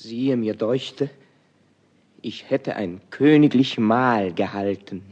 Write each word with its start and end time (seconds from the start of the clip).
Siehe, 0.00 0.36
mir 0.36 0.54
deuchte, 0.54 1.10
ich 2.22 2.50
hätte 2.50 2.76
ein 2.76 3.00
königlich 3.10 3.78
Mahl 3.78 4.32
gehalten, 4.32 5.02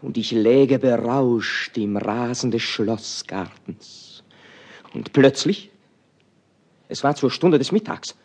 und 0.00 0.16
ich 0.16 0.30
läge 0.30 0.78
berauscht 0.78 1.76
im 1.76 1.98
Rasen 1.98 2.50
des 2.50 2.62
Schlossgartens. 2.62 4.24
Und 4.94 5.12
plötzlich, 5.12 5.70
es 6.88 7.04
war 7.04 7.16
zur 7.16 7.30
Stunde 7.30 7.58
des 7.58 7.70
Mittags, 7.70 8.16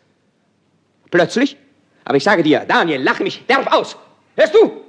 plötzlich, 1.10 1.58
aber 2.06 2.16
ich 2.16 2.24
sage 2.24 2.42
dir, 2.42 2.60
Daniel, 2.60 3.02
lache 3.02 3.22
mich 3.22 3.44
derb 3.44 3.70
aus. 3.70 3.98
Hörst 4.36 4.54
du? 4.54 4.84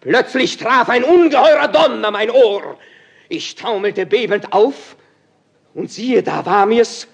Plötzlich 0.00 0.58
traf 0.58 0.90
ein 0.90 1.02
ungeheurer 1.02 1.66
Donner 1.66 2.12
mein 2.12 2.30
Ohr. 2.30 2.78
Ich 3.28 3.56
taumelte 3.56 4.06
bebend 4.06 4.52
auf, 4.52 4.94
und 5.74 5.90
siehe, 5.90 6.22
da 6.22 6.46
war 6.46 6.66
mir's, 6.66 7.08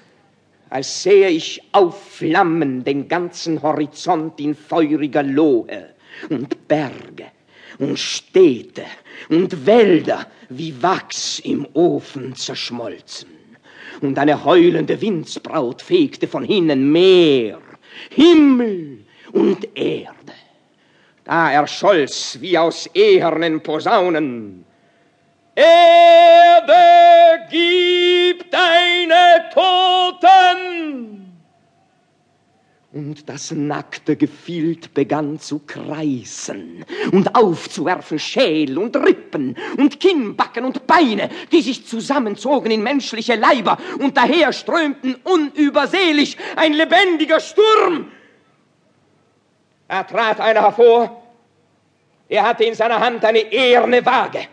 als 0.70 1.02
sähe 1.02 1.28
ich 1.28 1.62
aufflammen 1.72 2.84
den 2.84 3.08
ganzen 3.08 3.62
Horizont 3.62 4.40
in 4.40 4.54
feuriger 4.54 5.22
Lohe 5.22 5.94
und 6.30 6.68
Berge 6.68 7.26
und 7.78 7.98
Städte 7.98 8.84
und 9.28 9.66
Wälder 9.66 10.26
wie 10.48 10.82
Wachs 10.82 11.38
im 11.40 11.66
Ofen 11.74 12.34
zerschmolzen. 12.34 13.28
Und 14.00 14.18
eine 14.18 14.44
heulende 14.44 15.00
Windsbraut 15.00 15.82
fegte 15.82 16.26
von 16.26 16.44
hinnen 16.44 16.90
Meer, 16.90 17.60
Himmel 18.10 18.98
und 19.32 19.66
Erde. 19.76 20.32
Da 21.24 21.52
erscholl's 21.52 22.38
wie 22.40 22.58
aus 22.58 22.86
ehernen 22.94 23.62
Posaunen. 23.62 24.64
Erde, 25.54 27.46
gib 27.50 28.50
deine 28.50 29.48
Toten! 29.54 30.03
Und 32.94 33.28
das 33.28 33.50
nackte 33.50 34.14
Gefild 34.14 34.94
begann 34.94 35.40
zu 35.40 35.58
kreisen 35.66 36.84
und 37.10 37.34
aufzuwerfen 37.34 38.20
Schäl 38.20 38.78
und 38.78 38.96
Rippen 38.96 39.56
und 39.76 39.98
Kinnbacken 39.98 40.64
und 40.64 40.86
Beine, 40.86 41.28
die 41.50 41.60
sich 41.60 41.84
zusammenzogen 41.88 42.70
in 42.70 42.84
menschliche 42.84 43.34
Leiber 43.34 43.78
und 43.98 44.16
daher 44.16 44.52
strömten 44.52 45.16
unübersehlich 45.24 46.36
ein 46.54 46.72
lebendiger 46.74 47.40
Sturm. 47.40 48.12
Da 49.88 50.04
trat 50.04 50.38
einer 50.38 50.62
hervor, 50.62 51.20
er 52.28 52.44
hatte 52.44 52.62
in 52.62 52.74
seiner 52.74 53.00
Hand 53.00 53.24
eine 53.24 53.40
eherne 53.40 54.06
Waage. 54.06 54.46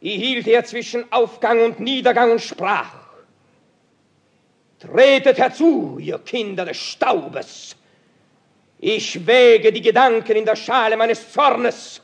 Die 0.00 0.16
hielt 0.16 0.48
er 0.48 0.64
zwischen 0.64 1.04
Aufgang 1.12 1.60
und 1.60 1.78
Niedergang 1.78 2.32
und 2.32 2.40
sprach, 2.40 2.97
Tretet 4.78 5.38
herzu, 5.38 5.98
ihr 5.98 6.18
Kinder 6.18 6.64
des 6.64 6.76
Staubes. 6.76 7.76
Ich 8.78 9.26
wäge 9.26 9.72
die 9.72 9.80
Gedanken 9.82 10.36
in 10.36 10.44
der 10.44 10.54
Schale 10.54 10.96
meines 10.96 11.32
Zornes 11.32 12.00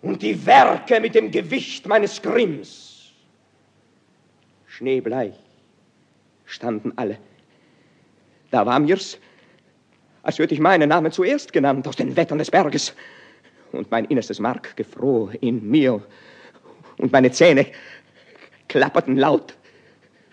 und 0.00 0.22
die 0.22 0.46
Werke 0.46 1.00
mit 1.00 1.14
dem 1.14 1.30
Gewicht 1.30 1.86
meines 1.86 2.22
Grimms. 2.22 3.10
Schneebleich 4.66 5.34
standen 6.46 6.92
alle. 6.96 7.18
Da 8.50 8.64
war 8.64 8.78
mir's, 8.78 9.18
als 10.22 10.38
würde 10.38 10.54
ich 10.54 10.60
meinen 10.60 10.88
Namen 10.88 11.12
zuerst 11.12 11.52
genannt 11.52 11.86
aus 11.86 11.96
den 11.96 12.16
Wettern 12.16 12.38
des 12.38 12.50
Berges. 12.50 12.94
Und 13.72 13.90
mein 13.90 14.06
innerstes 14.06 14.40
Mark 14.40 14.76
gefror 14.76 15.32
in 15.40 15.68
mir 15.68 16.02
und 16.96 17.12
meine 17.12 17.30
Zähne 17.30 17.66
klapperten 18.68 19.16
laut. 19.16 19.54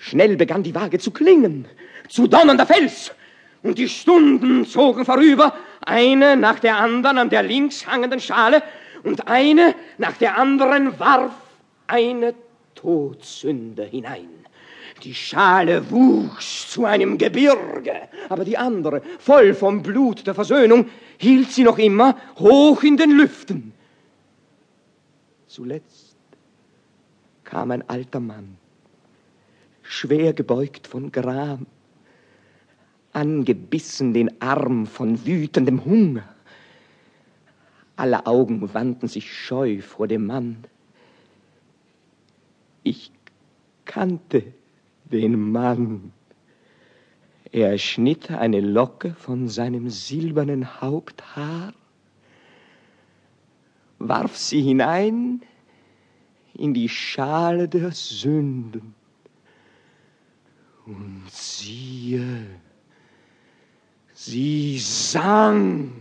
Schnell 0.02 0.36
begann 0.36 0.64
die 0.64 0.74
Waage 0.74 0.98
zu 0.98 1.12
klingen, 1.12 1.68
zu 2.10 2.26
donnernder 2.26 2.66
Fels, 2.66 3.12
und 3.62 3.78
die 3.78 3.88
Stunden 3.88 4.66
zogen 4.66 5.06
vorüber, 5.06 5.56
eine 5.82 6.36
nach 6.36 6.58
der 6.58 6.78
anderen 6.78 7.20
an 7.20 7.30
der 7.30 7.44
links 7.44 7.86
hangenden 7.86 8.20
Schale, 8.20 8.64
und 9.04 9.28
eine 9.28 9.76
nach 10.00 10.18
der 10.18 10.40
anderen 10.40 11.00
warf 11.00 11.34
eine 11.86 12.34
Todsünde 12.74 13.84
hinein. 13.84 14.28
Die 15.04 15.14
Schale 15.14 15.92
wuchs 15.92 16.72
zu 16.72 16.86
einem 16.86 17.20
Gebirge, 17.20 17.94
aber 18.28 18.44
die 18.44 18.58
andere, 18.58 19.04
voll 19.20 19.54
vom 19.54 19.84
Blut 19.84 20.26
der 20.26 20.34
Versöhnung, 20.34 20.90
hielt 21.20 21.52
sie 21.52 21.64
noch 21.64 21.78
immer 21.78 22.18
hoch 22.40 22.82
in 22.82 22.98
den 22.98 23.12
Lüften. 23.12 23.72
Zuletzt 25.46 26.16
kam 27.44 27.70
ein 27.70 27.88
alter 27.88 28.20
Mann 28.20 28.58
schwer 29.92 30.32
gebeugt 30.34 30.88
von 30.88 31.12
Gram, 31.12 31.68
angebissen 33.12 34.14
den 34.14 34.42
Arm 34.42 34.86
von 34.86 35.26
wütendem 35.26 35.84
Hunger. 35.84 36.24
Alle 37.98 38.26
Augen 38.26 38.74
wandten 38.74 39.10
sich 39.10 39.34
scheu 39.34 39.82
vor 39.82 40.08
dem 40.08 40.28
Mann. 40.28 40.64
Ich 42.84 43.12
kannte 43.84 44.54
den 45.12 45.52
Mann. 45.52 46.14
Er 47.52 47.78
schnitt 47.78 48.32
eine 48.32 48.62
Locke 48.62 49.14
von 49.16 49.50
seinem 49.50 49.90
silbernen 49.90 50.82
Haupthaar, 50.82 51.74
warf 54.00 54.38
sie 54.38 54.62
hinein 54.62 55.42
in 56.54 56.74
die 56.74 56.88
Schale 56.88 57.68
der 57.68 57.92
Sünden 57.92 58.96
und 60.86 61.24
siehe, 61.30 62.46
sie 64.14 64.80
sank, 64.80 65.92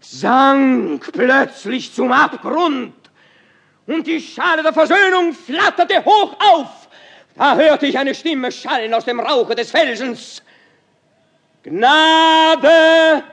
sank 0.00 1.12
plötzlich 1.12 1.92
zum 1.92 2.12
Abgrund, 2.12 2.94
und 3.86 4.06
die 4.06 4.20
Schale 4.20 4.62
der 4.62 4.72
Versöhnung 4.72 5.34
flatterte 5.34 6.04
hoch 6.04 6.34
auf. 6.38 6.88
Da 7.36 7.56
hörte 7.56 7.86
ich 7.86 7.98
eine 7.98 8.14
Stimme 8.14 8.50
schallen 8.50 8.94
aus 8.94 9.04
dem 9.04 9.20
Rauche 9.20 9.54
des 9.54 9.70
Felsens. 9.70 10.42
Gnade, 11.62 13.24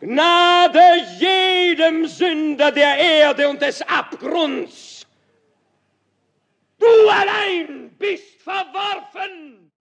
Gnade 0.00 0.80
jedem 1.18 2.06
Sünder 2.06 2.72
der 2.72 2.96
Erde 2.96 3.48
und 3.48 3.60
des 3.60 3.82
Abgrunds. 3.82 5.01
Du 6.82 7.08
allein 7.08 7.96
bist 7.96 8.42
verworfen! 8.42 9.71